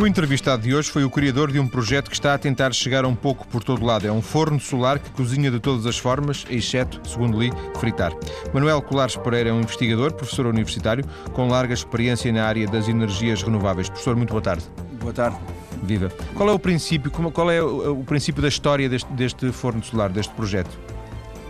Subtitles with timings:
[0.00, 3.04] O entrevistado de hoje foi o criador de um projeto que está a tentar chegar
[3.04, 4.06] um pouco por todo lado.
[4.06, 8.10] É um forno solar que cozinha de todas as formas, exceto, segundo li, fritar.
[8.54, 13.42] Manuel Colares Pereira é um investigador, professor universitário, com larga experiência na área das energias
[13.42, 13.90] renováveis.
[13.90, 14.64] Professor, muito boa tarde.
[14.98, 15.36] Boa tarde.
[15.82, 16.08] Viva.
[16.34, 20.32] Qual é o princípio, qual é o princípio da história deste, deste forno solar, deste
[20.32, 20.78] projeto?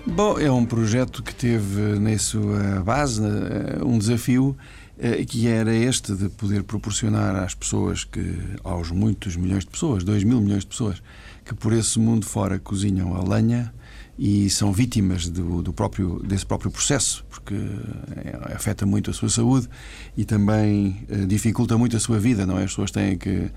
[0.05, 4.57] Bom, é um projeto que teve na sua base eh, um desafio
[5.27, 10.25] que era este de poder proporcionar às pessoas que, aos muitos milhões de pessoas, 2
[10.25, 11.03] mil milhões de pessoas,
[11.45, 13.73] que por esse mundo fora cozinham a lenha
[14.23, 19.31] e são vítimas do, do próprio, desse próprio processo, porque eh, afeta muito a sua
[19.31, 19.67] saúde
[20.15, 22.65] e também eh, dificulta muito a sua vida, não é?
[22.65, 23.51] As pessoas têm que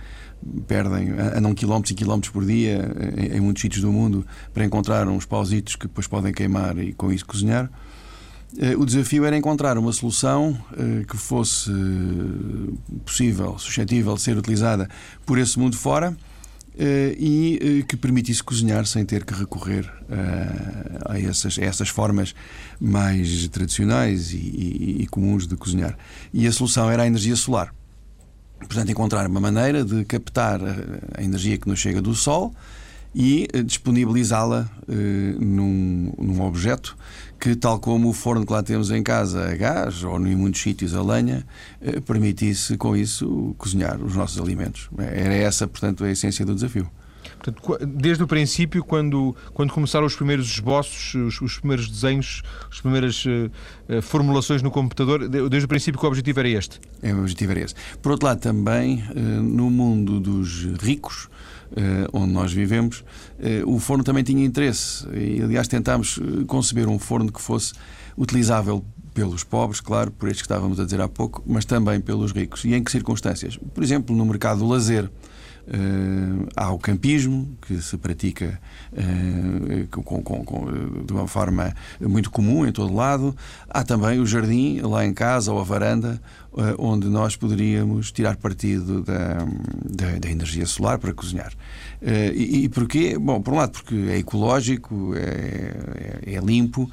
[0.66, 2.80] perdem, andam quilómetros e quilómetros por dia
[3.18, 6.94] em, em muitos sítios do mundo para encontrar uns pausitos que depois podem queimar e
[6.94, 7.70] com isso cozinhar.
[8.58, 11.72] Eh, o desafio era encontrar uma solução eh, que fosse
[13.04, 14.88] possível, suscetível de ser utilizada
[15.26, 16.16] por esse mundo fora
[16.78, 19.92] eh, e que permitisse cozinhar sem ter que recorrer
[21.06, 22.36] a essas, a essas formas
[22.80, 25.98] mais tradicionais e, e, e comuns de cozinhar.
[26.32, 27.73] E a solução era a energia solar.
[28.60, 30.62] Portanto, encontrar uma maneira de captar
[31.17, 32.54] a energia que nos chega do Sol
[33.14, 34.69] e disponibilizá-la
[35.39, 36.97] num, num objeto
[37.44, 40.61] que, tal como o forno que lá temos em casa a gás, ou em muitos
[40.61, 41.45] sítios a lenha,
[41.81, 44.89] eh, permitisse com isso cozinhar os nossos alimentos.
[44.97, 46.89] Era essa, portanto, a essência do desafio.
[47.38, 52.80] Portanto, desde o princípio, quando, quando começaram os primeiros esboços, os, os primeiros desenhos, as
[52.80, 56.80] primeiras uh, formulações no computador, desde o princípio que o objetivo era este?
[57.02, 57.75] É, o objetivo era esse.
[58.02, 61.27] Por outro lado, também, uh, no mundo dos ricos,
[62.14, 63.04] onde nós vivemos,
[63.40, 65.08] uh, o forno também tinha interesse.
[65.14, 67.74] E, aliás, tentámos eh, conceber um forno que fosse
[68.18, 72.32] utilizável pelos pobres, claro, por estes que estávamos a dizer há pouco, mas também pelos
[72.32, 72.66] ricos.
[72.66, 73.58] E em que circunstâncias?
[73.74, 75.10] Por exemplo, no mercado do lazer.
[75.66, 78.60] Uh, há o campismo, que se pratica
[78.92, 80.65] uh, com, com, com,
[81.05, 83.33] de uma forma muito comum em todo lado.
[83.70, 86.21] Há também o jardim, lá em casa, ou a varanda,
[86.52, 89.45] uh, onde nós poderíamos tirar partido da,
[89.86, 91.54] da, da energia solar para cozinhar.
[92.05, 93.17] E, e, porquê?
[93.17, 96.92] Bom, por um lado, porque é ecológico, é, é, é limpo.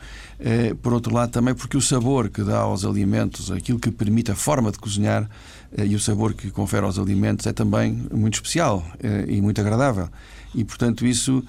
[0.80, 4.36] por outro lado, também porque o sabor que dá aos alimentos, aquilo que permite a
[4.36, 5.28] forma de cozinhar, eh,
[5.76, 10.08] e o sabor que confere aos alimentos é também muito especial eh, e muito agradável.
[10.54, 11.44] E, portanto, isso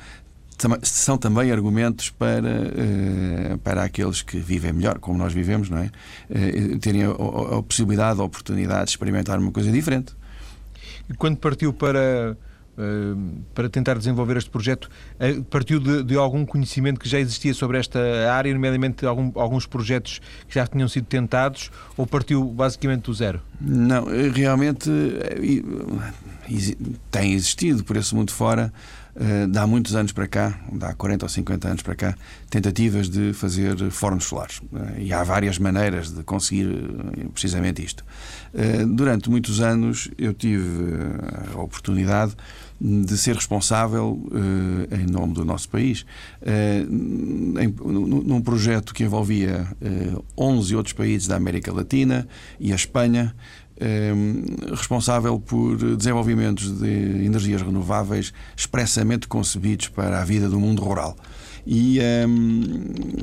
[0.83, 5.89] são também argumentos para, eh, para aqueles que vivem melhor, como nós vivemos, não é?
[6.79, 10.13] terem a, a possibilidade, a oportunidade de experimentar uma coisa diferente.
[11.09, 12.35] E quando partiu para eh,
[13.53, 14.89] para tentar desenvolver este projeto,
[15.19, 17.99] eh, partiu de, de, algum conhecimento que já existia sobre esta
[18.31, 23.41] área, nomeadamente algum, alguns projetos que já tinham sido tentados, ou partiu basicamente do zero?
[23.59, 24.89] Não, eh, realmente
[27.09, 28.73] tem existido por esse mundo fora,
[29.49, 32.15] de há muitos anos para cá, de há 40 ou 50 anos para cá,
[32.49, 34.61] tentativas de fazer fornos solares.
[34.97, 36.67] E há várias maneiras de conseguir
[37.33, 38.05] precisamente isto.
[38.95, 40.93] Durante muitos anos eu tive
[41.53, 42.35] a oportunidade
[42.79, 44.19] de ser responsável
[44.91, 46.05] em nome do nosso país
[46.89, 52.27] num projeto que envolvia uh, eh, 11 outros países da América Latina
[52.59, 53.35] e a Espanha
[54.69, 61.15] responsável por desenvolvimentos de energias renováveis expressamente concebidos para a vida do mundo rural
[61.65, 62.63] e, um,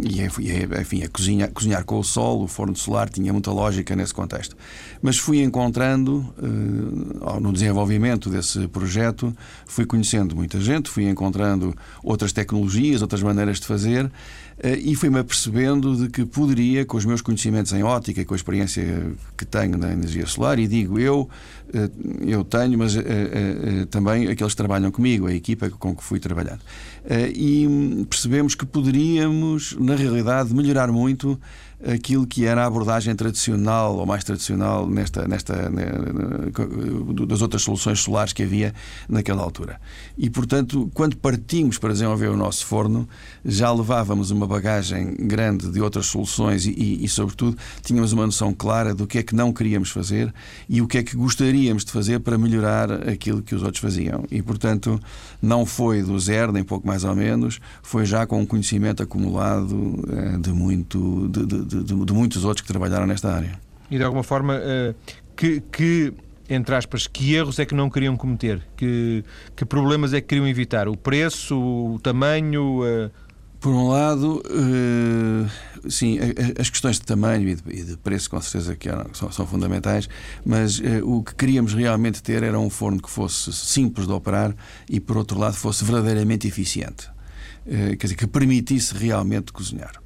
[0.08, 4.14] e enfim, a cozinha, cozinhar com o sol, o forno solar, tinha muita lógica nesse
[4.14, 4.56] contexto.
[5.02, 9.34] Mas fui encontrando, uh, no desenvolvimento desse projeto,
[9.66, 14.10] fui conhecendo muita gente, fui encontrando outras tecnologias, outras maneiras de fazer eh,
[14.80, 18.36] e fui-me apercebendo de que poderia, com os meus conhecimentos em ótica e com a
[18.36, 21.28] experiência que tenho na energia solar, e digo eu,
[21.72, 21.88] eh,
[22.26, 26.60] eu tenho, mas eh, também aqueles que trabalham comigo, a equipa com que fui trabalhando.
[27.34, 31.38] E percebemos que poderíamos, na realidade, melhorar muito
[31.86, 35.70] aquilo que era a abordagem tradicional ou mais tradicional nesta, nesta
[37.26, 38.74] das outras soluções solares que havia
[39.08, 39.80] naquela altura.
[40.16, 43.08] E portanto, quando partimos para desenvolver o nosso forno,
[43.44, 48.52] já levávamos uma bagagem grande de outras soluções e, e, e sobretudo, tínhamos uma noção
[48.52, 50.32] clara do que é que não queríamos fazer
[50.68, 54.24] e o que é que gostaríamos de fazer para melhorar aquilo que os outros faziam.
[54.30, 55.00] E portanto,
[55.40, 60.04] não foi do zero, nem pouco mais ou menos, foi já com um conhecimento acumulado
[60.10, 63.58] eh, de muito de, de, de, de, muitos outros que trabalharam nesta área.
[63.90, 64.94] E de alguma forma, uh,
[65.36, 66.12] que, que,
[66.48, 68.62] entre aspas, que erros é que não queriam cometer?
[68.76, 69.24] Que,
[69.54, 70.88] que problemas é que queriam evitar?
[70.88, 72.82] O preço, o tamanho?
[72.82, 73.10] Uh...
[73.60, 76.18] Por um lado, uh, sim,
[76.60, 80.08] as questões de tamanho e de, preço, com certeza, que são, são fundamentais,
[80.46, 84.54] mas o que queríamos realmente ter era um forno que fosse simples de operar
[84.88, 87.10] e, por outro lado, fosse verdadeiramente eficiente.
[87.64, 90.00] Quer dizer, que permitisse realmente cozinhar.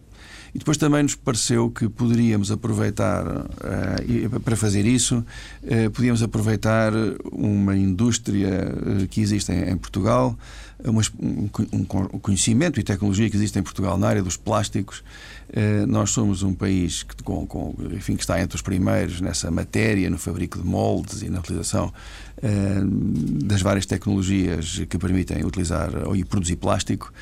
[0.55, 5.25] E depois também nos pareceu que poderíamos aproveitar, uh, para fazer isso,
[5.63, 6.93] uh, podíamos aproveitar
[7.33, 10.37] uma indústria uh, que existe em, Portugal,
[10.85, 15.03] um, conhecimento e tecnologia que existe em Portugal na área dos plásticos.
[15.87, 20.11] nós somos um país que, com, com, enfim, que está entre os primeiros nessa matéria,
[20.11, 21.93] no fabrico de moldes e na utilização
[23.45, 27.13] das várias tecnologias que permitem utilizar ou produzir plástico.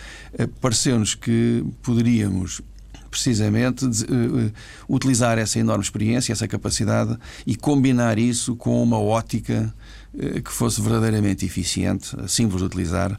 [0.63, 2.63] Pareceu-nos que poderíamos
[3.11, 4.53] precisamente de, uh,
[4.89, 7.17] utilizar essa enorme experiência, essa capacidade
[7.47, 9.75] e combinar isso com uma ótica
[10.15, 13.19] uh, que fosse verdadeiramente eficiente, simples de utilizar,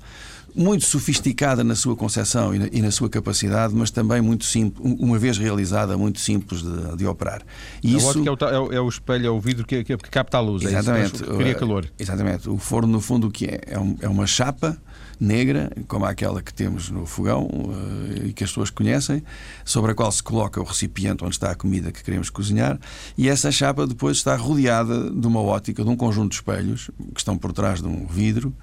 [0.55, 4.81] muito sofisticada na sua concepção e na, e na, sua capacidade, mas também muito simples,
[4.99, 7.41] uma vez realizada, muito simples de, de operar.
[7.83, 8.07] E a isso...
[8.07, 10.63] ótica é o, é o, espelho, é o vidro que, que, que capta a luz,
[10.63, 11.89] exatamente, é isso, que cria calor.
[11.97, 12.49] Exatamente.
[12.49, 13.61] O forno, no fundo, o que é?
[13.67, 14.77] É, um, é uma chapa
[15.21, 19.23] negra, como aquela que temos no fogão uh, e que as pessoas conhecem,
[19.63, 22.79] sobre a qual se coloca o recipiente onde está a comida que queremos cozinhar,
[23.15, 27.19] e essa chapa depois está rodeada de uma ótica, de um conjunto de espelhos que
[27.19, 28.53] estão por trás de um vidro.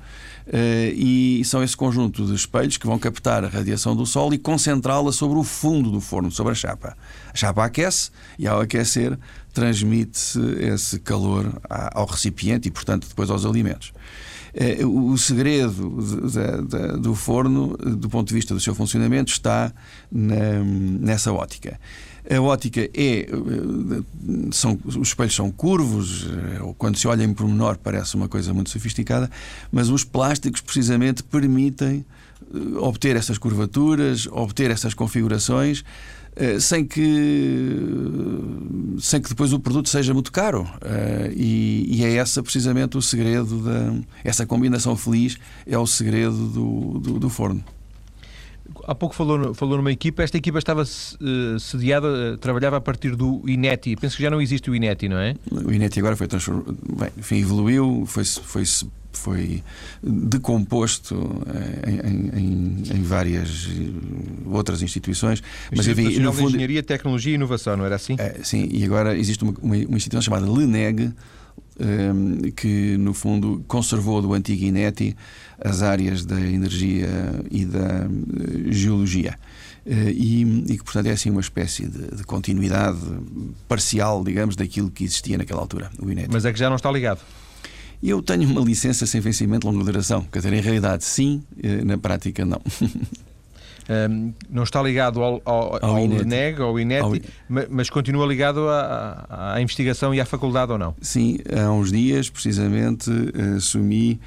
[0.48, 4.38] Uh, e são esse conjunto de espelhos que vão captar a radiação do sol e
[4.38, 6.96] concentrá-la sobre o fundo do forno, sobre a chapa.
[7.32, 9.18] A chapa aquece e, ao aquecer,
[9.58, 13.92] transmite-se esse calor ao recipiente e, portanto, depois aos alimentos.
[14.54, 16.00] Eh, o segredo
[17.00, 19.72] do forno, do ponto de vista do seu funcionamento, está
[20.12, 21.78] nessa ótica.
[22.30, 23.20] A ótica é.
[23.20, 23.26] Eh,
[24.52, 28.70] são, os espelhos são curvos, eh, quando se olha em pormenor parece uma coisa muito
[28.70, 29.30] sofisticada,
[29.72, 32.04] mas os plásticos precisamente permitem
[32.80, 36.17] obter essas curvaturas, obter essas configurações eh,
[36.60, 37.76] sem que
[39.00, 43.02] sem que depois o produto seja muito caro uh, e, e, é essa precisamente o
[43.02, 43.94] segredo da
[44.24, 45.36] essa combinação feliz
[45.66, 47.64] é o segredo do, do, do forno
[48.86, 53.42] há pouco falou, falou numa equipa, esta equipa estava uh, sediada, trabalhava a partir do
[53.46, 53.96] INETI.
[53.96, 55.34] Penso que já não existe o INETI, não é?
[55.50, 58.64] O INETI agora foi transformado, bem, enfim, evoluiu, foi, foi
[59.18, 59.62] foi
[60.02, 63.90] decomposto eh, em, em, em, várias eh,
[64.46, 65.42] outras instituições.
[65.74, 68.16] Mas havia, no fundo, Engenharia, Tecnologia e Inovação, não era assim?
[68.18, 71.12] É, sim, e agora existe uma, uma, uma instituição chamada LENEG,
[71.80, 75.16] um, que no fundo conservou do antigo INETI
[75.60, 77.08] as áreas da energia
[77.50, 78.06] e da
[78.70, 79.38] geologia.
[79.86, 83.00] E, e, que, portanto, é assim uma espécie de, de, continuidade
[83.66, 86.28] parcial, digamos, daquilo que existia naquela altura, o INETI.
[86.30, 87.20] Mas é que já não está ligado?
[88.02, 90.22] Eu tenho uma licença sem vencimento de longa duração.
[90.30, 92.60] Quer dizer, em realidade, sim, eh, na prática, não.
[93.88, 97.12] Um, não está ligado ao, ao, ao, ao INEG, ao INET, ao...
[97.70, 100.94] mas continua ligado à, à, investigação e à faculdade ou não?
[101.00, 103.10] Sim, há uns dias, precisamente,
[103.56, 104.26] assumi eh,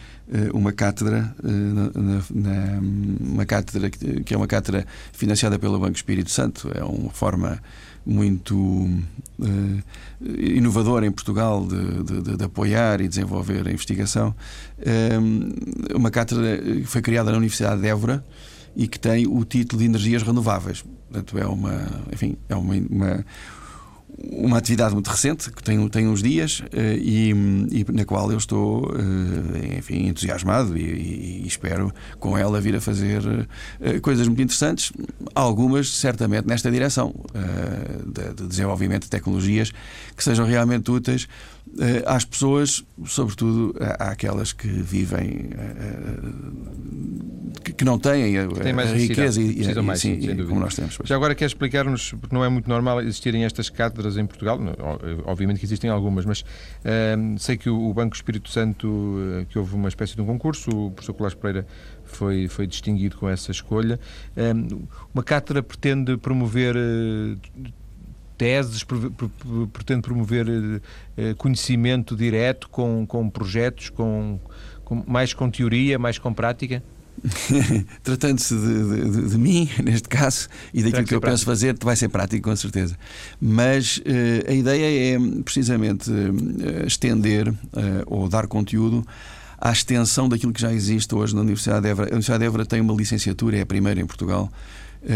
[0.54, 2.80] uma cátedra, eh, na, na,
[3.20, 6.72] uma cátedra que é uma cátedra financiada pelo Banco Espírito Santo.
[6.74, 7.62] É uma forma
[8.06, 9.84] muito uh,
[10.40, 14.34] inovadora em Portugal de, de, de, apoiar e desenvolver a investigação.
[15.22, 18.26] Um, uma cátedra que foi criada na Universidade de Évora
[18.76, 20.84] e que tem o título de Energias Renováveis.
[21.10, 23.26] Portanto, é uma, enfim, é uma, uma
[24.30, 27.30] uma atividade muito recente, que tem, tem uns dias, eh, e,
[27.72, 32.82] e na qual eu estou eh, enfim, entusiasmado e, e, espero com ela vir a
[32.82, 33.22] fazer
[33.80, 34.92] eh, coisas muito interessantes,
[35.34, 37.14] algumas certamente nesta direção
[38.06, 39.72] de, de desenvolvimento de tecnologias
[40.16, 41.28] que sejam realmente úteis
[42.06, 46.18] às pessoas, sobretudo àquelas que vivem eh,
[47.78, 50.98] que não têm a, a riqueza e, e, mais, sim, e, como nós temos.
[51.04, 54.60] Já agora quer explicar-nos, porque não é muito normal existirem estas cátedras em Portugal,
[55.26, 59.90] obviamente que existem algumas, mas uh, sei que o Banco Espírito Santo, que houve uma
[59.90, 61.66] espécie de um concurso, o professor Colares Pereira
[62.04, 64.00] foi, foi distinguido com essa escolha.
[64.36, 66.76] Uh, uma cátedra pretende promover
[68.42, 68.84] teses,
[69.72, 70.82] pretende promover eh,
[71.16, 74.40] eh, conhecimento direto com, com projetos, com,
[74.84, 76.82] com, mais com teoria, mais com prática?
[78.04, 81.38] Tratando-se de, de, de, mim, neste caso, e daquilo que eu prático.
[81.38, 82.98] penso fazer, vai ser prático, com certeza.
[83.40, 87.56] Mas uh, a ideia é precisamente uh, estender uh,
[88.08, 89.06] ou dar conteúdo
[89.60, 92.08] à extensão daquilo que já existe hoje na Universidade de Évora.
[92.08, 94.52] A Universidade de Évora tem uma licenciatura, é a primeira em Portugal,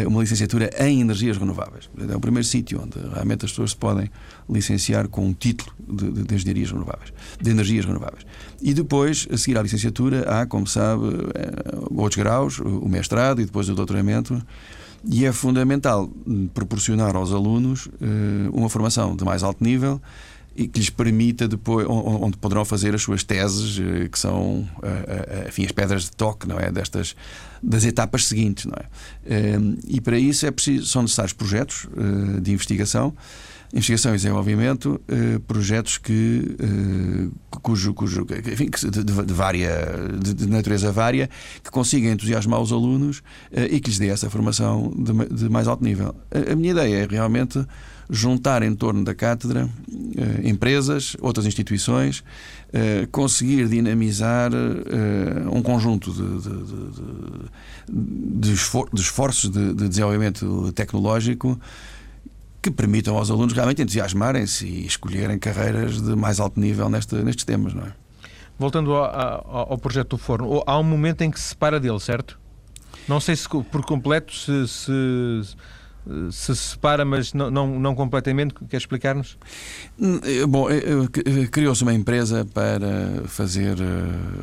[0.08, 1.90] uma licenciatura em energias renováveis.
[2.10, 4.10] É o primeiro sítio onde realmente as pessoas se podem
[4.50, 8.26] licenciar com um título de, de, engenharias renováveis, de energias renováveis.
[8.62, 13.46] E depois, a seguir à licenciatura, há, como sabe, eh, outros graus, o mestrado e
[13.46, 14.42] depois o doutoramento.
[15.08, 16.10] E é fundamental
[16.54, 17.88] proporcionar aos alunos
[18.52, 20.02] uma formação de mais alto nível
[20.56, 25.26] e que lhes permita depois, onde poderão fazer as suas teses, eh, que são eh,
[25.28, 26.72] eh, enfim, as pedras de toque, não é?
[26.72, 27.14] Destas,
[27.62, 28.86] das etapas seguintes, não é?
[29.86, 31.88] E para isso é preciso, são necessários projetos
[32.42, 33.14] de investigação.
[33.74, 35.02] Investigação e desenvolvimento,
[35.48, 36.56] projetos que,
[37.62, 39.70] cujo, cujo enfim, de, de, vária,
[40.22, 41.30] de, de, natureza vária,
[41.64, 45.84] que consigam entusiasmar os alunos e que lhes dê essa formação de, de mais alto
[45.84, 46.16] nível.
[46.32, 47.66] A, a minha ideia é realmente
[48.10, 49.70] juntar em torno da cátedra
[50.18, 52.24] eh, empresas, outras instituições,
[52.72, 56.12] eh, conseguir dinamizar eh, um conjunto
[57.92, 58.54] de, de
[59.02, 61.60] esforços de, desenvolvimento tecnológico
[62.66, 67.46] que permitam aos alunos realmente entusiasmarem-se e escolherem carreiras de mais alto nível neste, nestes
[67.46, 67.94] temas, não é?
[68.58, 72.00] Voltando ao, ao, ao projeto do forno, há um momento em que se separa dele,
[72.00, 72.40] certo?
[73.08, 75.56] Não sei se por completo se, se
[76.32, 78.54] se separa, mas não, não, não completamente?
[78.70, 79.38] Quer explicar-nos?
[80.00, 83.78] Hum, eh, bom, eh, eh, criou-se uma empresa para fazer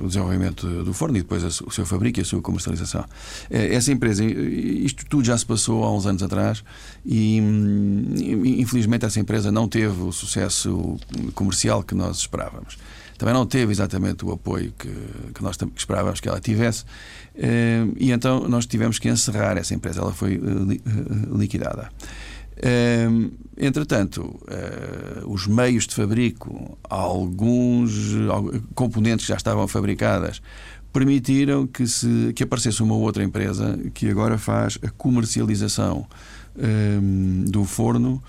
[0.00, 3.04] o desenvolvimento do forno e depois o seu fabrico e a sua comercialização.
[3.50, 6.64] Essa empresa, isto tudo já se passou há uns anos atrás
[7.04, 8.14] e hum,
[8.45, 10.99] infelizmente essa empresa não teve o sucesso
[11.35, 12.76] comercial que nós esperávamos
[13.19, 14.88] também não teve exatamente o apoio que,
[15.35, 16.85] que nós esperávamos que ela tivesse,
[17.35, 21.90] eh, e então nós tivemos que encerrar essa empresa, ela foi eh, eh, liquidada.
[23.57, 24.38] Entretanto,
[25.26, 28.14] os meios de fabrico, alguns
[28.75, 30.40] componentes que já estavam fabricadas,
[30.92, 36.07] permitiram que, se, que aparecesse uma outra empresa que agora faz a comercialização
[37.49, 38.23] do forno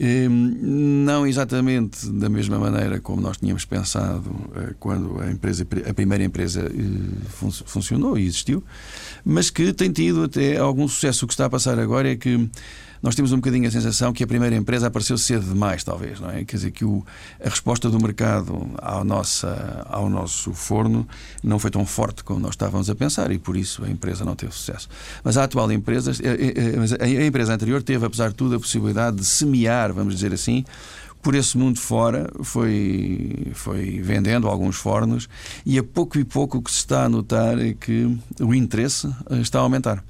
[0.00, 6.22] não exatamente da mesma maneira como nós tínhamos pensado eh, quando a, empresa, a primeira
[6.22, 8.62] empresa eh, funcionou e existiu,
[9.24, 11.24] mas que tem tido até algum sucesso.
[11.24, 12.48] O que está a passar agora é que
[13.02, 16.30] nós temos um bocadinho a sensação que a primeira empresa apareceu cedo demais, talvez, não
[16.30, 16.44] é?
[16.44, 17.04] Quer dizer, que o,
[17.44, 21.06] a resposta do mercado ao, nossa, ao nosso forno
[21.42, 24.34] não foi tão forte como nós estávamos a pensar e por isso a empresa não
[24.34, 24.88] teve sucesso.
[25.22, 29.16] Mas a atual empresa, a, a, a empresa anterior teve, apesar de tudo, a possibilidade
[29.16, 30.64] de semear, vamos dizer assim,
[31.22, 35.28] por esse mundo fora, foi, foi vendendo alguns fornos
[35.64, 39.08] e a pouco e pouco o que se está a notar é que o interesse
[39.40, 40.02] está a aumentar.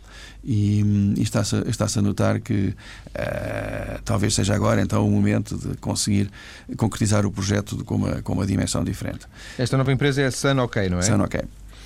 [0.45, 0.81] E,
[1.17, 6.31] e está-se está a notar que uh, talvez seja agora então o momento de conseguir
[6.77, 9.27] concretizar o projeto com uma, com uma dimensão diferente.
[9.59, 11.03] Esta nova empresa é a Sun OK, não é?
[11.03, 11.41] Sun OK.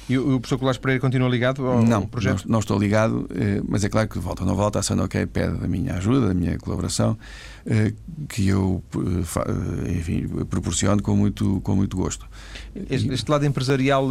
[0.08, 2.44] E o professor Colares Pereira continua ligado ao não, projeto?
[2.44, 5.26] Não, não estou ligado, eh, mas é claro que volta ou não volta, a OK
[5.26, 7.16] pede a minha ajuda, a minha colaboração,
[7.64, 7.92] eh,
[8.28, 8.82] que eu
[9.88, 12.26] enfim, proporciono com muito, com muito gosto.
[12.90, 14.08] Este, este lado empresarial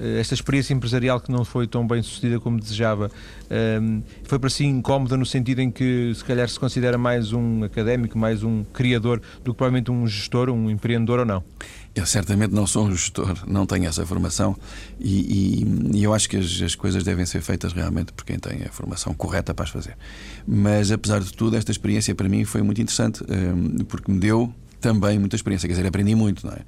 [0.00, 3.10] eh, esta experiência empresarial que não foi tão bem sucedida como desejava
[3.50, 7.62] ehm, foi para si incómoda no sentido em que se calhar se considera mais um
[7.62, 11.44] académico, mais um criador do que provavelmente um gestor, um empreendedor ou não?
[11.94, 14.56] Eu certamente não sou um gestor, não tenho essa formação
[14.98, 18.38] e, e, e eu acho que as, as, coisas devem ser feitas realmente por quem
[18.38, 19.96] tem a formação correta para as fazer.
[20.46, 24.54] Mas apesar de tudo, esta experiência para mim foi muito interessante ehm, porque me deu
[24.80, 26.60] também muita experiência, quer dizer, aprendi muito, não é?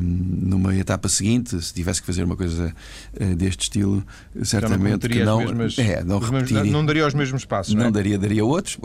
[0.00, 2.74] numa etapa seguinte, se tivesse que fazer uma coisa
[3.20, 4.04] uh, deste estilo,
[4.42, 7.74] certamente não que não, mesmas, é, não, mesmos, não daria os mesmos passos.
[7.74, 7.92] Não, não é?
[7.92, 8.78] daria, daria outros.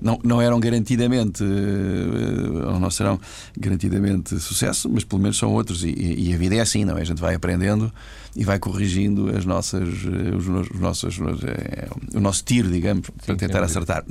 [0.00, 3.20] Não, não eram garantidamente, uh, ou não serão
[3.58, 5.84] garantidamente sucesso, mas pelo menos são outros.
[5.84, 7.02] E, e, a vida é assim, não é?
[7.02, 7.92] A gente vai aprendendo
[8.36, 13.62] e vai corrigindo as nossas, eh, os, os nossos, o nosso tiro, digamos, para tentar
[13.62, 14.04] acertar.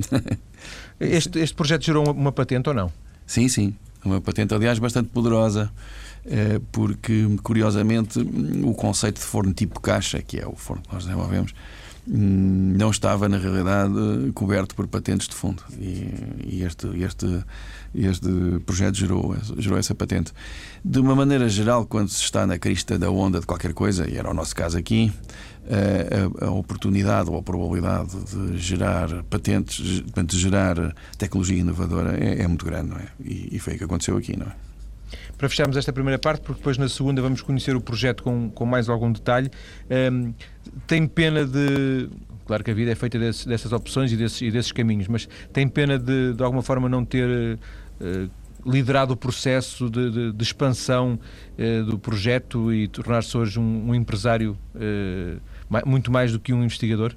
[0.98, 2.90] Este, este projeto gerou uma, uma patente ou não?
[3.26, 3.74] Sim, sim.
[4.04, 5.70] Uma patente, aliás, bastante poderosa.
[6.26, 8.18] Eh, porque, curiosamente,
[8.64, 11.54] o conceito de forno tipo caixa, que é o forno que nós desenvolvemos,
[12.08, 13.92] hum, não estava, na realidade,
[14.34, 15.62] coberto por patentes de fundo.
[15.78, 17.44] E, este, este,
[17.94, 18.28] este
[18.64, 20.32] projeto gerou, gerou essa patente.
[20.82, 24.16] De uma maneira geral, quando se está na crista da onda de qualquer coisa, e
[24.16, 25.12] era o nosso caso aqui,
[25.70, 32.46] a, a oportunidade ou a probabilidade de gerar patentes, de gerar tecnologia inovadora é, é
[32.46, 33.06] muito grande, não é?
[33.22, 34.52] E, e foi o que aconteceu aqui, não é?
[35.36, 38.64] para fecharmos esta primeira parte, porque depois na segunda vamos conhecer o projeto com, com
[38.64, 39.50] mais algum detalhe.
[40.12, 40.32] Um,
[40.86, 42.08] tem pena de.
[42.46, 45.28] Claro que a vida é feita desse, dessas opções e desses, e desses, caminhos, mas
[45.52, 47.58] tem pena de, de alguma forma, não ter.
[48.00, 48.30] Uh,
[48.66, 51.20] liderado o processo de, de, de expansão
[51.58, 55.38] uh, do projeto e tornar-se hoje um, um empresário uh,
[55.84, 57.14] muito mais do que um investigador?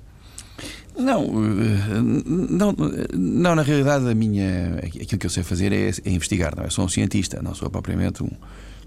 [0.98, 2.02] Não, eh,
[2.50, 2.76] não,
[3.14, 6.70] não, na realidade a minha, aquilo que eu sei fazer é, é investigar, não é?
[6.70, 8.30] Sou um cientista, não sou propriamente um,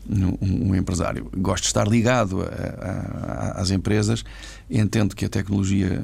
[0.09, 1.31] um, um empresário.
[1.37, 4.25] Gosto de estar ligado a, a, às empresas,
[4.69, 6.03] entendo que a tecnologia,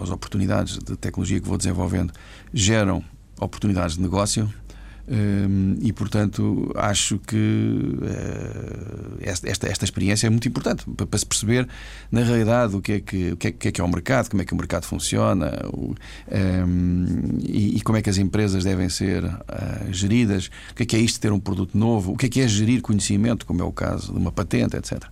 [0.00, 2.12] as oportunidades de tecnologia que vou desenvolvendo
[2.54, 3.04] geram
[3.38, 4.52] oportunidades de negócio
[5.08, 11.68] um, e, portanto, acho que uh, esta, esta experiência é muito importante para, se perceber,
[12.10, 14.30] na realidade, o que, é que, o que, é, que é, que é o mercado,
[14.30, 15.94] como é que o mercado funciona o,
[16.30, 19.40] um, e, e, como é que as empresas devem ser uh,
[19.90, 22.40] geridas, o que é que é isto ter um produto novo, o que é que
[22.40, 25.02] é gerir conhecimento, como é o caso de uma patente, etc.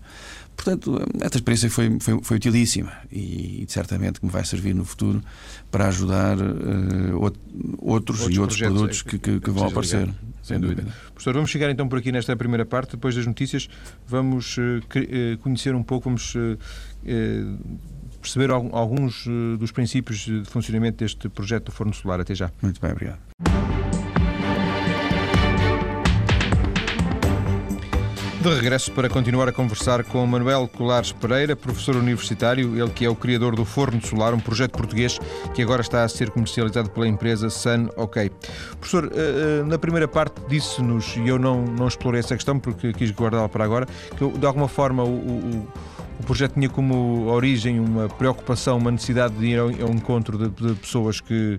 [0.63, 5.23] Portanto, esta experiência foi, foi, foi utilíssima e, certamente me vai servir no futuro
[5.71, 10.01] para ajudar uh, outros, outros, e outros produtos que, que, que vão aparecer.
[10.01, 10.15] Ligar.
[10.43, 10.83] Sem dúvida.
[11.15, 12.91] Professor, vamos chegar então por aqui nesta primeira parte.
[12.91, 13.71] Depois das notícias,
[14.07, 16.59] vamos uh, conhecer um pouco, vamos uh,
[18.21, 19.27] perceber alguns
[19.59, 22.21] dos princípios de funcionamento deste projeto do Forno Solar.
[22.21, 22.51] Até já.
[22.61, 23.70] Muito bem, obrigado.
[28.41, 33.11] De regresso para continuar a conversar com Manuel Colares Pereira, professor universitário, ele que é
[33.11, 35.19] o criador do Forno Solar, um projeto português
[35.55, 38.31] que agora está a ser comercializado pela empresa Sun OK.
[38.79, 42.95] Professor, eh, eh, na primeira parte disse-nos, e eu não, não explorei essa questão porque
[42.95, 45.69] quis guardá-la para agora, que de alguma forma o, o
[46.21, 50.75] o projeto tinha como origem uma preocupação, uma necessidade de ir ao, encontro de, de
[50.75, 51.59] pessoas que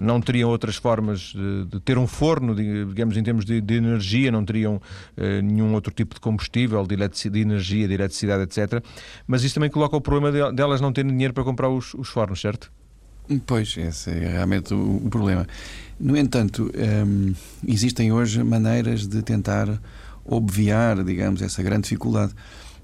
[0.00, 4.32] não teriam outras formas de, de ter um forno, digamos, em termos de, de energia,
[4.32, 4.82] não teriam
[5.16, 8.82] eh, nenhum outro tipo de combustível, de, de, energia, de eletricidade, etc.
[9.28, 12.40] Mas isso também coloca o problema delas não terem dinheiro para comprar os, os fornos,
[12.40, 12.70] certo?
[13.46, 15.46] Pois, esse é realmente o, o problema.
[16.00, 16.68] No entanto,
[17.06, 17.32] hum,
[17.66, 19.80] existem hoje maneiras de tentar
[20.24, 22.34] obviar, digamos, essa grande dificuldade.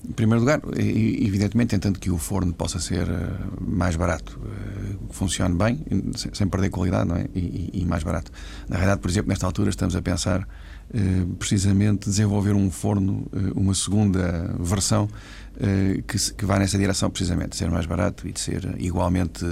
[0.05, 3.29] Em primeiro lugar, evidentemente, tentando que o forno possa ser eh,
[3.61, 5.85] mais barato, eh, funcione bem,
[6.15, 7.27] sem perder qualidade, não é?
[7.35, 8.31] E, e mais barato.
[8.69, 10.47] Na realidade, por exemplo, nesta altura estamos a pensar
[10.95, 10.99] eh,
[11.39, 15.09] precisamente desenvolver um forno, uma segunda versão
[16.07, 19.43] que, que vá nessa direção, precisamente, de ser mais barato e de ser igualmente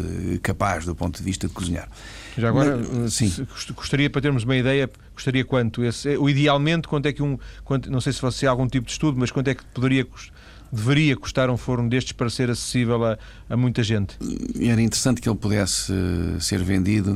[0.42, 1.88] capaz do ponto de vista de cozinhar.
[2.36, 3.32] Já agora, Mas, sim.
[3.74, 5.82] gostaria, para termos uma ideia, gostaria quanto?
[5.82, 7.38] Esse, idealmente, quanto é que um.
[7.64, 10.33] Quanto, não sei se fosse algum tipo de estudo, mas quanto é que poderia custar?
[10.72, 14.16] Deveria custar um forno destes para ser acessível a, a muita gente?
[14.60, 15.92] Era interessante que ele pudesse
[16.40, 17.12] ser vendido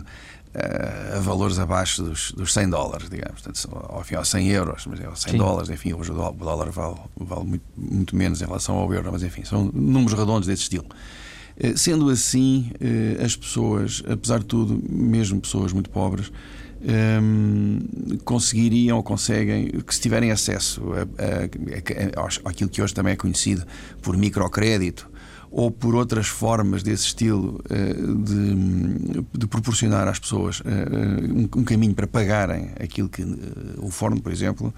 [0.55, 4.87] uh, a valores abaixo dos, dos 100 dólares, digamos, Portanto, ao fim, aos 100 euros,
[4.87, 5.39] mas 100 Sim.
[5.39, 9.23] dólares, enfim, hoje o dólar vale, vale muito, muito, menos em relação ao euro, mas
[9.23, 10.87] enfim, são números redondos desse estilo.
[11.57, 12.71] Uh, sendo assim,
[13.25, 16.31] as pessoas, apesar de tudo, mesmo pessoas muito pobres,
[16.81, 17.79] um,
[18.25, 20.83] conseguiriam ou conseguem, que se tiverem acesso
[22.45, 23.65] àquilo que hoje também é conhecido
[24.03, 25.11] por microcrédito
[25.51, 31.65] ou por outras formas desse estilo eh, de, de proporcionar às pessoas eh, um, um,
[31.65, 33.27] caminho para pagarem aquilo que eh,
[33.79, 34.75] o forno, por exemplo,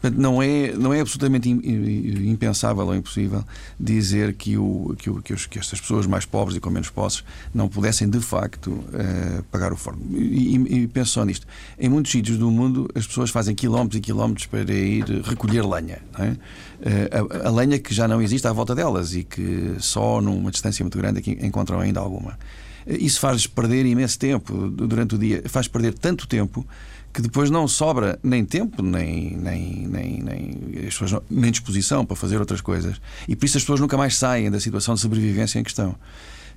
[0.00, 3.44] Portanto, não é, não é absolutamente impensável ou impossível
[3.78, 6.88] dizer que, o, que, o, que, os, que estas pessoas mais pobres e com menos
[6.88, 7.22] posses
[7.54, 10.00] não pudessem, de facto, uh, pagar o forno.
[10.16, 11.46] E, e, e penso só nisto.
[11.78, 15.98] Em muitos sítios do mundo, as pessoas fazem quilómetros e quilómetros para ir recolher lenha.
[16.18, 16.28] É?
[16.28, 20.50] Uh, a, a, lenha que já não existe à volta delas e que só numa
[20.50, 22.38] distância muito grande é encontram ainda alguma.
[22.86, 26.66] Isso faz perder imenso tempo durante o dia, faz perder tanto tempo
[27.12, 32.06] que depois não sobra nem tempo, nem, nem, nem, nem, as pessoas não, nem disposição
[32.06, 33.00] para fazer outras coisas.
[33.26, 35.96] E por isso as pessoas nunca mais saem da situação de sobrevivência em questão.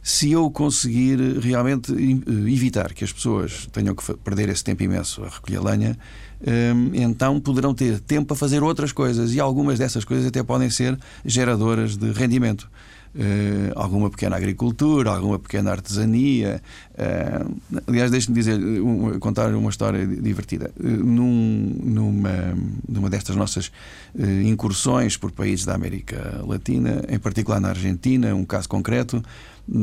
[0.02, 5.30] Se eu conseguir realmente evitar que as pessoas tenham que perder esse tempo imenso a
[5.30, 5.98] recolher lenha,
[6.46, 10.70] hum, então poderão ter tempo para fazer outras coisas e algumas dessas coisas até podem
[10.70, 12.70] ser geradoras de rendimento.
[13.16, 16.62] Uh, alguma pequena agricultura, alguma pequena artesania.
[16.94, 20.72] Uh, aliás, deixe-me dizer, um, contar uma história divertida.
[20.80, 22.58] Num, numa,
[22.90, 23.72] numa destas nossas
[24.44, 29.24] incursões por países da América Latina, em particular na Argentina, um caso concreto,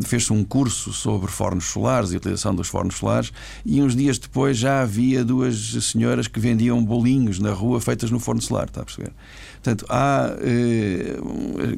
[0.04, 3.32] fez-se um curso sobre fornos solares e utilização dos fornos solares,
[3.64, 8.20] e uns dias depois já havia duas senhoras que vendiam bolinhos na rua feitas no
[8.20, 9.12] forno solar, está a perceber?
[9.62, 11.18] Portanto, há eh,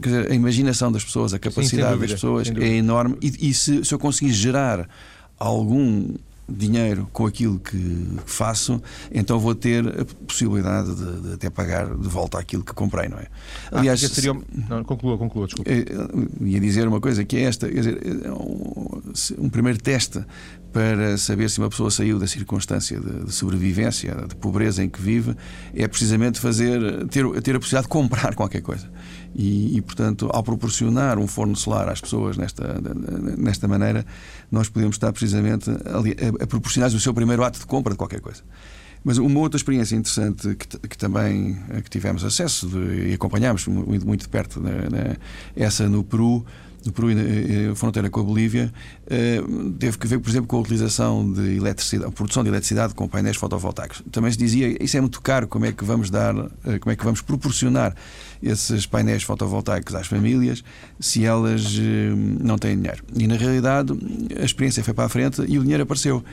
[0.01, 3.85] dizer, a imaginação das pessoas, a capacidade Sim, das pessoas é enorme, e, e se,
[3.85, 4.88] se eu conseguir gerar
[5.37, 6.14] algum
[6.49, 8.81] dinheiro com aquilo que faço,
[9.12, 13.18] então vou ter a possibilidade de, de até pagar de volta aquilo que comprei, não
[13.18, 13.27] é?
[13.71, 14.35] Ah, Aliás, seria...
[14.68, 15.71] não, conclua, conclua, desculpa.
[15.71, 15.85] Eh,
[16.40, 19.03] ia dizer uma coisa que é esta, quer dizer, é um,
[19.38, 20.25] um primeiro teste
[20.73, 25.01] para saber se uma pessoa saiu da circunstância de, de, sobrevivência, de pobreza em que
[25.01, 25.37] vive,
[25.75, 28.91] é precisamente fazer ter, ter a possibilidade de comprar qualquer coisa.
[29.35, 32.81] E, e, portanto, ao proporcionar um forno solar às pessoas nesta,
[33.37, 34.05] nesta maneira,
[34.51, 38.21] nós podemos estar precisamente a, a proporcionar o seu primeiro ato de compra de qualquer
[38.21, 38.43] coisa.
[39.05, 44.07] Mas uma outra experiência interessante que, que também que tivemos acesso de, e acompanhámos muito,
[44.07, 45.17] muito de perto, né, né,
[45.57, 46.45] essa no Peru,
[46.85, 48.73] no Peru e na fronteira com a Bolívia,
[49.07, 49.40] eh,
[49.79, 53.09] teve que ver, por exemplo, com a utilização de eletricidade, a produção de eletricidade com
[53.09, 54.03] painéis fotovoltaicos.
[54.11, 56.97] Também se dizia, isso é muito caro, como é que vamos dar, eh, como é
[56.97, 57.95] que vamos proporcionar
[58.42, 60.64] esses painéis fotovoltaicos às famílias
[60.99, 63.03] se elas eh, não têm dinheiro.
[63.14, 63.92] E na realidade
[64.40, 66.25] a experiência foi para a frente e o dinheiro apareceu.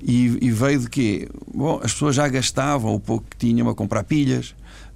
[0.00, 1.28] E, e veio de quê?
[1.52, 4.54] Bom, as pessoas já gastavam o pouco que tinham a comprar pilhas,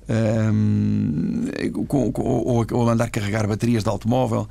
[0.09, 1.47] um,
[1.87, 4.49] com, com, ou, ou andar a carregar baterias de automóvel.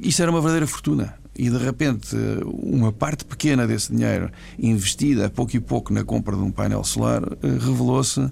[0.00, 1.14] Isso era uma verdadeira fortuna.
[1.38, 6.42] E de repente, uma parte pequena desse dinheiro investida pouco e pouco na compra de
[6.42, 8.28] um painel solar eh, revelou-se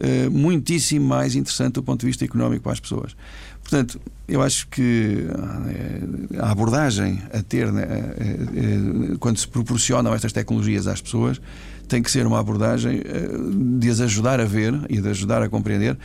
[0.00, 3.16] eh, muitíssimo mais interessante do ponto de vista económico para as pessoas.
[3.62, 7.86] Portanto, eu acho que eh, a abordagem a ter né,
[9.20, 11.40] quando se proporcionam estas tecnologias às pessoas
[11.86, 13.00] tem que ser uma abordagem
[13.78, 15.96] de as ajudar a ver e de ajudar a compreender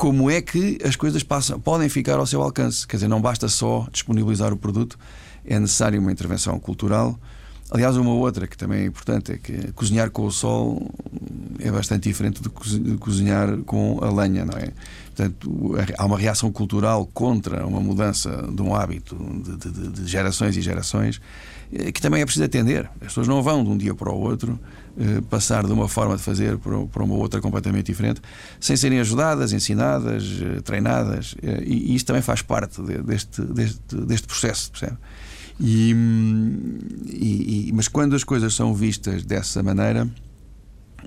[0.00, 2.86] como é que as coisas passam, podem ficar ao seu alcance.
[2.86, 4.98] Quer dizer, não basta só disponibilizar o produto,
[5.44, 7.20] é necessário uma intervenção cultural.
[7.70, 10.90] Aliás, uma outra que também é importante é que cozinhar com o sol
[11.58, 12.48] é bastante diferente de
[12.96, 14.72] cozinhar com a lenha, não é?
[15.14, 20.56] Portanto, há uma reação cultural contra uma mudança de um hábito de, de, de gerações
[20.56, 21.20] e gerações
[21.70, 22.88] eh, que também é preciso atender.
[23.02, 24.58] As pessoas não vão de um dia para o outro
[25.28, 28.20] passar de uma forma de fazer para uma outra completamente diferente,
[28.58, 31.34] sem serem ajudadas, ensinadas, eh, treinadas.
[31.64, 34.96] E isto também faz parte deste, deste, deste processo, percebe?
[35.58, 35.94] E,
[37.06, 40.08] e, mas quando as coisas são vistas dessa maneira,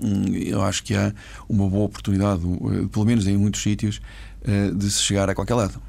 [0.02, 1.12] hum, eu acho que há
[1.48, 2.42] uma boa oportunidade,
[2.90, 4.00] pelo menos em muitos sítios,
[4.76, 5.80] de se chegar a qualquer lado.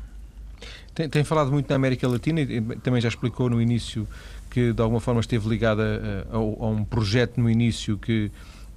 [0.96, 4.08] Tem, tem falado muito na América Latina e também já explicou no início
[4.56, 8.32] que de alguma forma esteve ligada a, a, a um projeto no início que,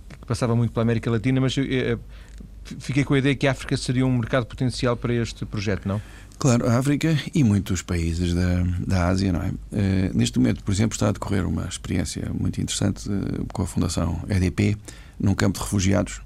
[0.09, 1.97] que, passava muito pela América Latina, mas eh,
[2.81, 6.03] fiquei com a ideia que a África seria um mercado potencial para este projeto, não?
[6.37, 9.51] Claro, a África e muitos países da, da Ásia, não é?
[9.51, 13.67] Uh, neste momento, por exemplo, está a decorrer uma experiência muito interessante uh, com a
[13.67, 14.77] Fundação EDP,
[15.21, 16.21] num campo de refugiados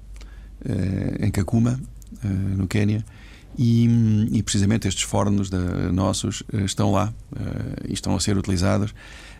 [0.65, 1.79] uh, em Kakuma,
[2.23, 3.03] no Quênia,
[3.57, 3.87] e,
[4.31, 5.59] e, precisamente estes fornos da,
[5.91, 7.13] nossos estão lá
[7.87, 9.32] e estão a ser utilizados eh,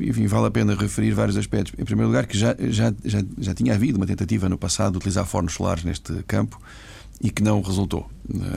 [0.00, 1.74] enfim, vale a pena referir vários aspectos.
[1.78, 4.98] Em primeiro lugar, que já, já, já, já tinha havido uma tentativa no passado de
[4.98, 6.58] utilizar fornos solares neste campo
[7.20, 8.08] e que não resultou.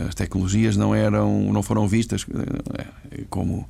[0.08, 2.26] As tecnologias não eram, não foram vistas
[2.74, 3.68] eh, como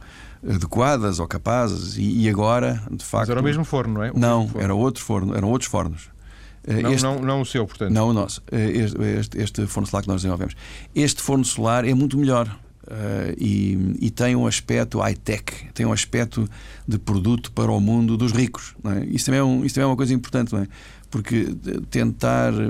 [0.48, 3.22] adequadas ou capazes e, agora, de facto.
[3.22, 4.12] Mas era o mesmo forno, não é?
[4.12, 4.64] O não, forno.
[4.64, 6.10] era outro forno, eram outros fornos.
[6.68, 7.92] Eh, não, este, não, não, o seu, portanto.
[7.92, 8.44] Não o nosso.
[8.52, 10.56] Este, este, este forno solar que nós desenvolvemos.
[10.94, 12.54] Este forno solar é muito melhor.
[12.92, 16.46] Uh, e, e, tem um aspecto high-tech, tem um aspecto
[16.86, 18.76] de produto para o mundo dos ricos.
[18.84, 19.06] É?
[19.06, 20.68] Isso, também é um, isso também é uma coisa importante, é?
[21.10, 21.56] porque
[21.90, 22.70] tentar uh,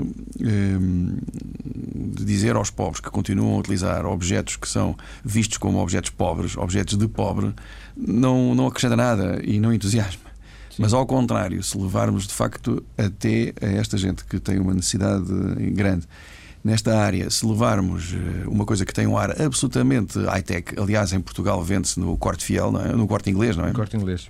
[2.24, 6.96] dizer aos pobres que continuam a utilizar objetos que são vistos como objetos pobres, objetos
[6.96, 7.52] de pobre,
[7.96, 10.30] não, não acrescenta nada e não entusiasma.
[10.70, 10.82] Sim.
[10.82, 15.26] Mas ao contrário, se levarmos de facto até a esta gente que tem uma necessidade
[15.72, 16.06] grande
[16.64, 21.20] nesta área, se levarmos eh, uma coisa que tem um ar absolutamente high-tech, aliás, em
[21.20, 22.92] Portugal vende-se no corte fiel, é?
[22.92, 23.68] no corte inglês, não é?
[23.68, 24.28] No corte inglês.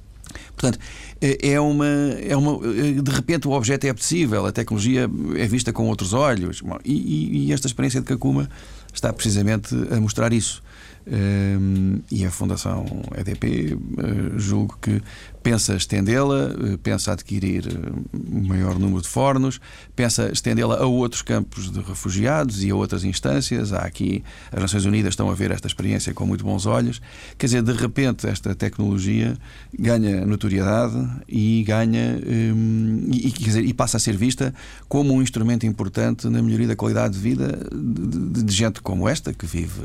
[0.56, 0.78] Portanto,
[1.20, 2.58] é, é uma, é uma.
[2.58, 6.62] De repente o objeto é apetecível, a tecnologia é vista com outros olhos.
[6.84, 8.48] E, e esta experiência de Kakuma
[8.92, 10.62] está precisamente a mostrar isso.
[11.04, 15.02] Um, e a Fundação EDP, uh, eh, julgo que
[15.42, 17.64] pensa estendê-la, uh, pensa adquirir
[18.12, 19.60] um maior número de fornos,
[19.96, 23.72] pensa estendê-la a outros campos de refugiados e a outras instâncias.
[23.72, 27.00] Há aqui, as Nações Unidas estão a ver esta experiência com muito bons olhos.
[27.36, 29.36] Quer dizer, de repente, esta tecnologia
[29.78, 34.54] ganha notoriedade e ganha um, e, quer dizer, e passa a ser vista
[34.88, 39.08] como um instrumento importante na melhoria da qualidade de vida de, de, de gente como
[39.08, 39.80] esta, que vive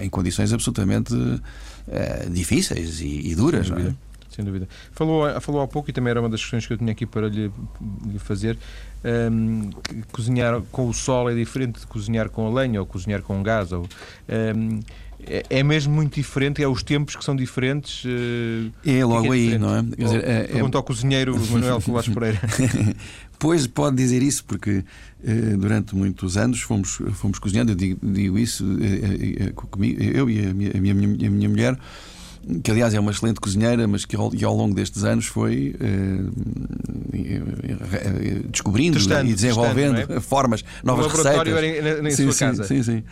[0.00, 1.14] em condições absolutamente
[2.30, 3.68] difíceis e, e duras.
[3.68, 3.96] Dúvida.
[4.04, 4.07] É?
[4.38, 4.68] Sem dúvida.
[4.92, 7.26] Falou, falou há pouco, e também era uma das questões que eu tinha aqui para
[7.26, 7.50] lhe,
[8.06, 8.56] lhe fazer.
[9.04, 9.70] Um, ehm,
[10.12, 13.72] cozinhar com o sol é diferente de cozinhar com a lenha ou cozinhar com gás.
[13.72, 13.86] Ou, um,
[14.28, 14.80] ehm,
[15.26, 18.04] é, é, mesmo muito diferente, é os tempos que são diferentes.
[18.04, 19.82] Uh, é logo é aí, não é?
[19.82, 20.42] Quer dizer, é, é...
[20.44, 22.40] Pergunta ao cozinheiro Manuel Colares Pereira.
[23.40, 24.84] pois pode dizer isso, porque
[25.24, 30.54] uh, durante muitos anos fomos, fomos cozinhando, eu digo, digo isso, uh, eu e a
[30.54, 31.76] minha, a minha, a minha mulher
[32.62, 36.32] que aliás é uma excelente cozinheira, mas que ao, ao longo destes anos foi uh,
[38.50, 40.20] descobrindo testando, e desenvolvendo testando, é?
[40.20, 41.46] formas, novas receitas.
[41.48, 42.64] Era na, sim, sua casa.
[42.64, 42.98] Sim, sim.
[42.98, 43.04] Uh,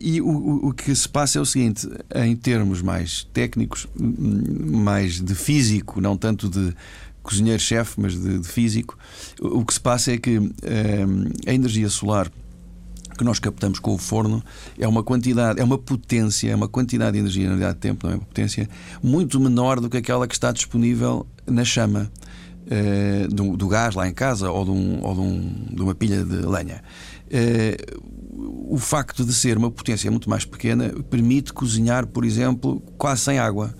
[0.00, 5.34] e o, o que se passa é o seguinte, em termos mais técnicos, mais de
[5.34, 6.74] físico, não tanto de
[7.22, 8.98] cozinheiro-chefe, mas de, de, físico.
[9.40, 10.38] O, o, que se passa é que
[11.46, 12.30] a energia solar
[13.18, 14.42] que nós captamos com o forno
[14.78, 18.06] é uma quantidade, é uma potência, é uma quantidade de energia, na realidade de tempo,
[18.06, 18.68] não é uma potência,
[19.02, 22.10] muito menor do que aquela que está disponível na chama.
[22.70, 25.94] Uh, do, do, gás lá em casa ou, de, um, ou de, um, de uma
[25.94, 26.82] pilha de lenha.
[27.24, 27.98] Uh,
[28.68, 33.38] o facto de ser uma potência muito mais pequena permite cozinhar, por exemplo, quase sem
[33.38, 33.74] água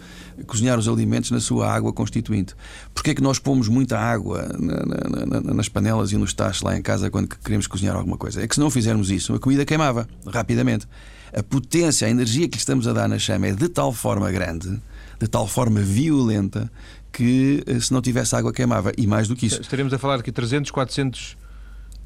[0.46, 2.54] cozinhar os alimentos na sua água constituinte.
[2.94, 6.76] Porquê é que nós pomos muita água na, na, nas panelas e nos tachos lá
[6.76, 8.42] em casa quando queremos cozinhar alguma coisa?
[8.42, 10.86] É que se não fizermos isso, a comida queimava rapidamente.
[11.32, 14.30] A potência, a energia que lhe estamos a dar na chama é de tal forma
[14.30, 14.80] grande,
[15.20, 16.70] de tal forma violenta,
[17.12, 18.92] que eh, se não tivesse água queimava.
[18.96, 19.60] E mais do que isso.
[19.60, 21.36] Estaremos a falar aqui 300, 400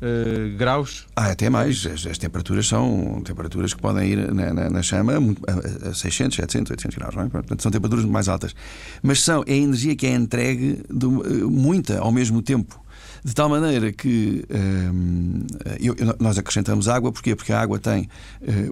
[0.03, 1.07] uh, graus.
[1.15, 1.87] Ah, até mais.
[1.87, 6.37] As, as, temperaturas são temperaturas que podem ir na, na, na chama a, a 600,
[6.37, 7.15] 700, 800 graus.
[7.15, 7.29] Não é?
[7.29, 8.55] Portanto, são temperaturas mais altas.
[9.03, 12.81] Mas são, é a energia que é entregue de, uh, muita ao mesmo tempo.
[13.25, 17.37] De tal maneira que uh, eu, nós acrescentamos água, porquê?
[17.37, 18.09] Porque a água tem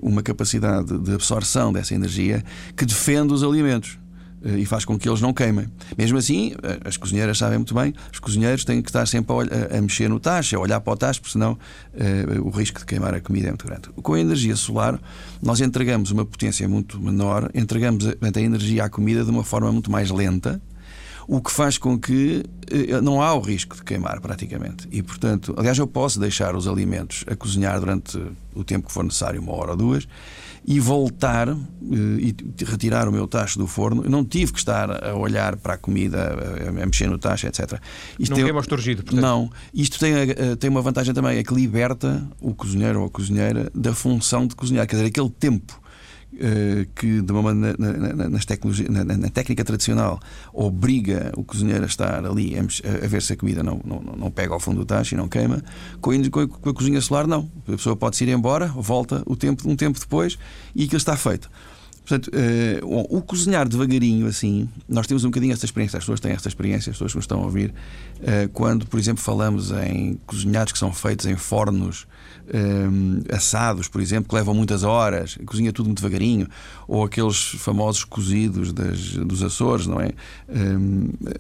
[0.03, 2.45] uma capacidade de absorção dessa energia
[2.77, 3.97] que defende os alimentos.
[4.45, 5.67] Eh, e faz com que eles não queimem.
[5.97, 9.79] Mesmo assim, eh, as cozinheiras sabem muito bem, os cozinheiros têm que estar sempre a,
[9.79, 12.87] a mexer no tacho, a olhar para o tacho, porque senão uh, o risco de
[12.87, 13.89] queimar a comida é muito grande.
[14.03, 14.99] Com a energia solar,
[15.43, 19.71] nós entregamos uma potência muito menor, entregamos a, a energia à comida de uma forma
[19.71, 20.61] muito mais lenta,
[21.29, 24.89] o que faz com que uh, não há o risco de queimar praticamente.
[24.91, 28.19] E, portanto, aliás, eu posso deixar os alimentos a cozinhar durante
[28.55, 30.09] o tempo que for necessário, uma hora ou duas,
[30.67, 31.59] e voltar uh,
[32.19, 34.05] e retirar o meu tacho do forno.
[34.05, 37.47] Eu não tive que estar a olhar para a comida, a, a mexer no tacho,
[37.47, 37.81] etc.
[38.19, 38.45] Isto não tem...
[38.45, 39.23] queima estorgido, portanto.
[39.23, 39.51] Não.
[39.73, 43.71] Isto tem, uh, tem uma vantagem também, é que liberta o cozinheiro ou a cozinheira
[43.75, 44.87] da função de cozinhar.
[44.87, 45.80] Quer dizer, aquele tempo eh,
[46.95, 48.47] que de uma, na, na, nas
[48.89, 50.21] na, na, técnica tradicional
[50.53, 54.31] obriga o cozinheiro a estar ali a, a, ver se a comida não, não, não
[54.31, 55.63] pega ao fundo do tacho e não queima.
[56.01, 57.51] Com a, com a cozinha solar, não.
[57.67, 60.39] A pessoa pode ir embora, volta o tempo, um tempo depois
[60.75, 61.51] e aquilo está feito.
[62.11, 66.33] Portanto, uh, o cozinhar devagarinho, assim, nós temos um bocadinho esta experiência, as pessoas têm
[66.33, 70.19] esta experiência, as pessoas que nos estão a ouvir, uh, quando, por exemplo, falamos em
[70.27, 72.09] cozinhados que são feitos em fornos
[72.53, 76.49] um, assados, por exemplo, que levam muitas horas, cozinha tudo muito devagarinho,
[76.89, 80.11] ou aqueles famosos cozidos das, dos Açores, não é?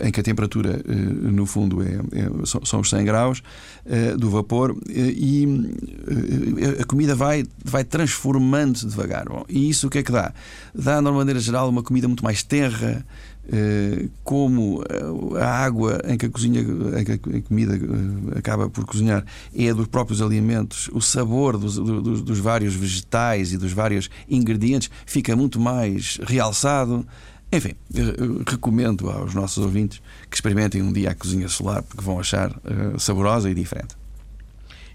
[0.06, 0.92] Em que a temperatura, uh,
[1.32, 3.42] no fundo, é, é, são, os 100 graus
[3.86, 9.28] uh, do vapor e uh, a comida vai, vai transformando-se devagar.
[9.28, 10.32] Bom, e isso o que é que dá?
[10.74, 13.04] Dá, de uma maneira geral, uma comida muito mais terra
[13.52, 18.70] eh, como eh, a água em que a cozinha, em que a comida eh, acaba
[18.70, 23.72] por cozinhar é dos próprios alimentos, o sabor dos, dos, dos vários vegetais e dos
[23.72, 27.04] vários ingredientes fica muito mais realçado.
[27.52, 27.74] Enfim,
[28.46, 32.54] recomendo aos nossos ouvintes que experimentem um dia a cozinha solar porque vão achar
[32.96, 33.96] saborosa e diferente.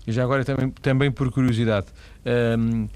[0.07, 1.87] E já agora também, também por curiosidade,
[2.25, 2.87] um, ehm,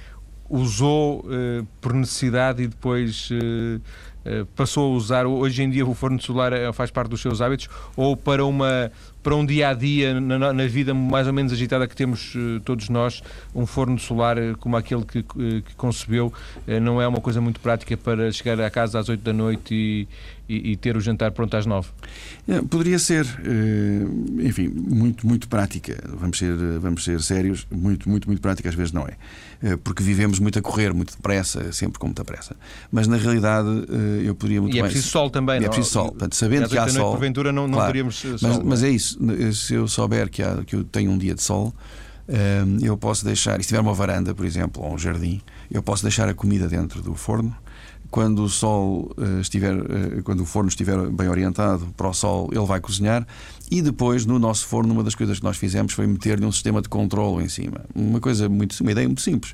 [0.50, 6.22] usou uh, por necessidade e depois uh, passou a usar, hoje em dia o forno
[6.22, 10.54] solar faz parte dos seus hábitos, ou para, uma, para um dia a dia, na,
[10.54, 13.22] na vida mais ou menos agitada que temos todos nós,
[13.54, 16.34] um forno solar como aquele que, que concebeu
[16.82, 20.08] não é uma coisa muito prática para chegar à casa às 8 da noite e,
[20.48, 21.90] e, e ter o jantar pronto às 9?
[22.48, 23.26] É, poderia ser,
[24.40, 26.02] enfim, muito, muito prática.
[26.08, 29.16] Vamos ser, vamos ser sérios, muito, muito, muito prática, às vezes não é.
[29.62, 32.56] Eh, porque vivemos muito a correr, muito depressa, sempre com muita pressa.
[32.90, 34.94] Mas na realidade eh, eu poderia muito e é mais.
[34.94, 36.10] preciso sol também, e é preciso sol.
[36.10, 37.12] Portanto, sabendo que há sol.
[37.12, 38.38] Porventura não, não claro, teríamos sol.
[38.42, 39.09] Mas, mas, é isso.
[39.54, 41.74] Se eu souber que, há, que eu tenho um dia de sol.
[42.28, 45.42] Eh, eu posso deixar, se tiver uma varanda, por exemplo, ou um jardim,
[45.72, 47.56] eu posso deixar a comida dentro do forno
[48.12, 52.50] quando o sol uh, estiver, uh, quando o forno estiver bem orientado para o sol,
[52.52, 53.26] ele vai cozinhar.
[53.70, 56.82] E depois, no nosso forno, uma das coisas que nós fizemos foi meter-lhe um sistema
[56.82, 57.82] de controlo em cima.
[57.94, 59.54] Uma coisa muito, uma ideia muito simples.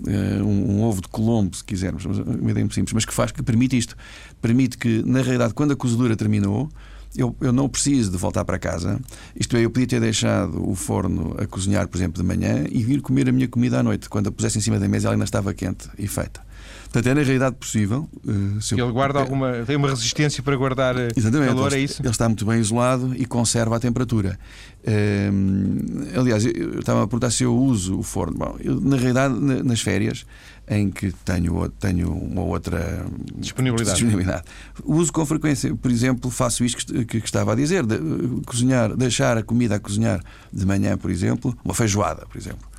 [0.00, 3.32] Uh, um, um, ovo de colombo, se quisermos, uma ideia muito simples, mas que faz
[3.32, 3.94] que permite isto.
[4.40, 6.70] Permite que, na realidade, quando a cozedura terminou,
[7.16, 9.00] eu, eu não preciso de voltar para casa.
[9.34, 12.82] Isto é, eu podia ter deixado o forno a cozinhar, por exemplo, de manhã e
[12.82, 14.08] vir comer a minha comida à noite.
[14.08, 16.40] Quando a pusesse em cima da mesa, ela ainda estava quente e feita.
[16.84, 18.08] Portanto, é na realidade possível.
[18.26, 19.64] Uh, se ele guarda alguma.
[19.64, 22.02] tem uma resistência para guardar eh, Exatamente, calor, ele, é isso?
[22.02, 24.36] Ele está muito bem isolado e conserva a temperatura.
[24.82, 28.36] Uh, aliás, eu estava a perguntar se eu uso o forno.
[28.36, 30.26] Bom, eu, na realidade, nas férias,
[30.70, 33.04] em que tenho, tenho uma outra
[33.36, 33.98] disponibilidade.
[33.98, 34.44] disponibilidade.
[34.84, 37.98] Uso com frequência, por exemplo, faço isto que, que, que estava a dizer, de,
[38.46, 42.70] cozinhar, deixar a comida a cozinhar de manhã, por exemplo, uma feijoada, por exemplo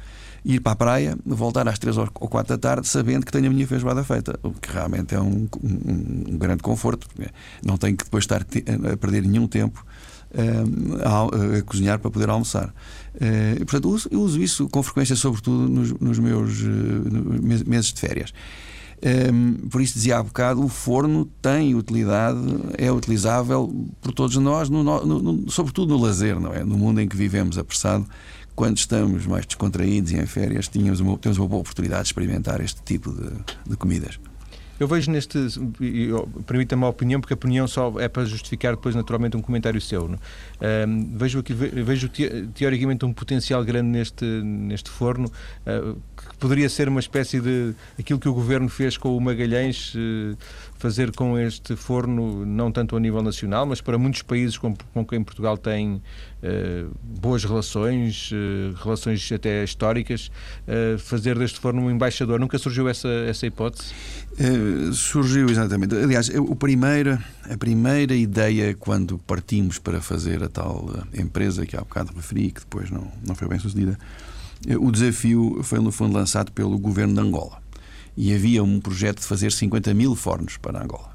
[0.44, 3.50] ir para a praia, voltar às 3 ou 4 da tarde, sabendo que tenho a
[3.52, 7.08] minha feijoada feita, o que realmente é um, um, um grande conforto.
[7.64, 9.86] Não tenho que depois estar a perder nenhum tempo
[11.04, 12.74] a, a, cozinhar para poder almoçar.
[13.60, 16.62] portanto, eu uso, eu uso, isso com frequência, sobretudo nos, nos meus
[17.66, 18.34] meses de férias.
[19.04, 22.40] Um, por isso dizia há bocado, o forno tem utilidade,
[22.78, 26.64] é utilizável por todos nós, no, no, no, sobretudo no lazer, não é?
[26.64, 28.06] No mundo em que vivemos apressado,
[28.56, 32.62] quando estamos mais descontraídos e em férias, tínhamos uma, temos uma boa oportunidade de experimentar
[32.62, 33.32] este tipo de,
[33.68, 34.20] de comidas.
[34.82, 35.38] Eu vejo neste.
[36.48, 40.06] Permita-me a opinião, porque a opinião só é para justificar depois, naturalmente, um comentário seu.
[40.06, 42.10] Um, vejo aqui, vejo
[42.56, 47.76] teoricamente um potencial grande neste, neste forno, uh, que poderia ser uma espécie de.
[48.00, 50.36] aquilo que o governo fez com o Magalhães, uh,
[50.82, 55.06] fazer com este forno, não tanto a nível nacional, mas para muitos países com, com
[55.06, 58.32] quem Portugal tem uh, boas relações,
[58.84, 60.32] relações até históricas,
[61.00, 62.40] fazer deste forno um embaixador.
[62.40, 63.94] Nunca surgiu essa, essa hipótese?
[64.94, 65.96] surgiu exatamente.
[65.96, 71.82] Aliás, o primeiro, a primeira ideia quando partimos para fazer a tal empresa que há
[71.82, 73.98] bocado referi, que depois não, não foi bem sucedida,
[74.80, 77.62] o desafio foi no fundo lançado pelo governo de Angola.
[78.16, 81.12] E havia um projeto de fazer 50 mil fornos para Angola.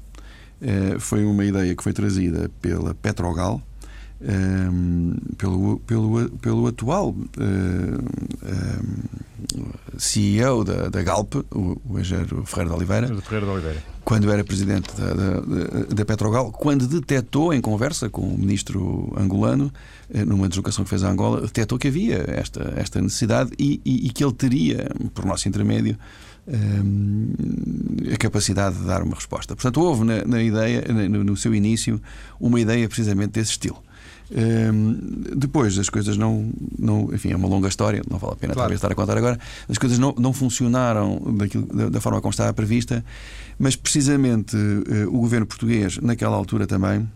[0.61, 3.61] Eh, foi uma ideia que foi trazida pela Petrogal,
[4.19, 7.17] um, pelo, pelo, pelo atual uh,
[9.55, 14.31] um, CEO da, da Galp, o, o engenheiro Ferreira de Oliveira, Ferreira de Oliveira, quando
[14.31, 15.39] era presidente da, da,
[15.93, 19.71] da, Petrogal, quando detectou em conversa com o ministro angolano,
[20.11, 24.07] eh, numa deslocação que fez a Angola, detectou que havia esta, esta necessidade e, e,
[24.07, 25.95] e que ele teria, por nosso intermédio,
[28.13, 29.55] a capacidade de dar uma resposta.
[29.55, 32.01] Portanto, houve na, na ideia, no, no seu início,
[32.39, 33.83] uma ideia precisamente desse estilo.
[34.29, 34.97] Um,
[35.37, 37.13] depois as coisas não, não.
[37.13, 38.65] Enfim, é uma longa história, não vale a pena claro.
[38.65, 39.39] talvez estar a contar agora.
[39.69, 43.03] As coisas não, não funcionaram daquilo, da, da forma como estava prevista,
[43.57, 47.07] mas precisamente uh, o governo português, naquela altura também,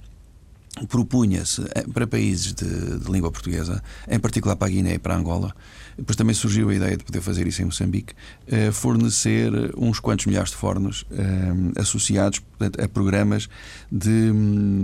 [0.88, 5.16] propunha-se eh, para países de, de, língua portuguesa, em particular para a Guiné e para
[5.16, 5.54] a Angola,
[5.98, 8.14] depois também surgiu a ideia de poder fazer isso em Moçambique,
[8.48, 13.50] eh, fornecer uns quantos milhares de fornos eh, associados portanto, a programas
[13.92, 14.32] de,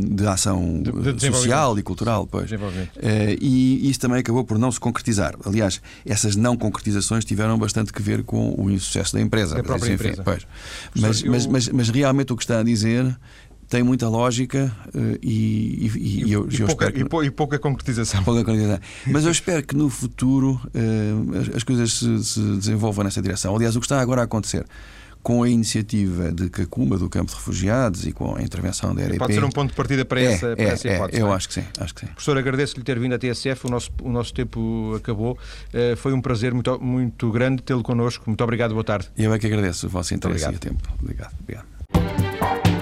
[0.09, 2.27] de ação de, de social e cultural.
[2.27, 2.49] Pois.
[2.97, 5.35] Eh, e isso também acabou por não se concretizar.
[5.45, 9.55] Aliás, essas não concretizações tiveram bastante que ver com o insucesso da empresa.
[9.55, 10.23] Da própria enfim, empresa.
[10.23, 10.47] Pois.
[10.95, 13.17] Mas, mas, mas, mas realmente o que está a dizer
[13.69, 17.01] tem muita lógica uh, e, e, e, eu, e, eu pouca, que...
[17.01, 18.23] e, pouca concretização.
[18.23, 18.81] Pouca concretização.
[19.07, 23.55] Mas eu espero que no futuro uh, as, as, coisas se, se, desenvolvam nessa direção.
[23.55, 24.65] Aliás, o que está agora a acontecer
[25.21, 29.17] com a iniciativa de Cacuma, do campo de refugiados e com a intervenção da ERP.
[29.17, 31.19] Pode ser um ponto de partida para, é, essa, para é, essa hipótese.
[31.19, 32.07] É, eu acho que sim, acho que sim.
[32.07, 35.37] Professor, agradeço-lhe ter vindo à TSF, o nosso, o nosso tempo acabou.
[35.73, 38.23] Uh, foi um prazer muito, muito grande tê-lo connosco.
[38.27, 39.09] Muito obrigado, boa tarde.
[39.17, 40.81] Eu é que agradeço o vosso interesse e o tempo.
[41.01, 41.33] Obrigado.
[41.41, 42.76] obrigado.